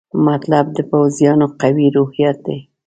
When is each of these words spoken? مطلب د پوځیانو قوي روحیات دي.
مطلب 0.27 0.65
د 0.77 0.79
پوځیانو 0.91 1.45
قوي 1.61 1.87
روحیات 1.97 2.37
دي. 2.45 2.57